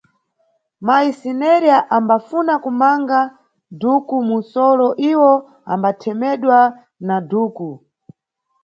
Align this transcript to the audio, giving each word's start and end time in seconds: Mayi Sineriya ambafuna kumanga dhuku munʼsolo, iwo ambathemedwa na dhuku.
Mayi 0.85 1.11
Sineriya 1.19 1.79
ambafuna 1.97 2.53
kumanga 2.63 3.19
dhuku 3.81 4.15
munʼsolo, 4.27 4.87
iwo 5.11 5.31
ambathemedwa 5.73 6.57
na 7.07 7.15
dhuku. 7.29 7.69